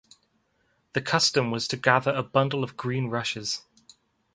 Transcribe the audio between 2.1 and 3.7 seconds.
a bundle of green rushes.